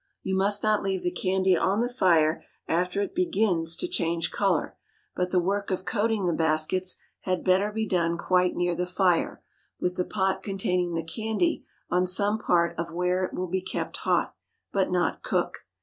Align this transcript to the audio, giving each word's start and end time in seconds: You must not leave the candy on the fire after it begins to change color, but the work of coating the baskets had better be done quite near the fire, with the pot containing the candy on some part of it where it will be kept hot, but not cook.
You 0.23 0.35
must 0.35 0.63
not 0.63 0.81
leave 0.81 1.03
the 1.03 1.11
candy 1.11 1.55
on 1.55 1.79
the 1.79 1.87
fire 1.87 2.43
after 2.67 3.03
it 3.03 3.13
begins 3.13 3.75
to 3.75 3.87
change 3.87 4.31
color, 4.31 4.75
but 5.15 5.29
the 5.29 5.39
work 5.39 5.69
of 5.69 5.85
coating 5.85 6.25
the 6.25 6.33
baskets 6.33 6.95
had 7.19 7.43
better 7.43 7.71
be 7.71 7.85
done 7.87 8.17
quite 8.17 8.55
near 8.55 8.73
the 8.73 8.87
fire, 8.87 9.43
with 9.79 9.97
the 9.97 10.03
pot 10.03 10.41
containing 10.41 10.95
the 10.95 11.05
candy 11.05 11.65
on 11.91 12.07
some 12.07 12.39
part 12.39 12.75
of 12.79 12.87
it 12.89 12.95
where 12.95 13.25
it 13.25 13.33
will 13.35 13.45
be 13.45 13.61
kept 13.61 13.97
hot, 13.97 14.33
but 14.71 14.89
not 14.89 15.21
cook. 15.21 15.67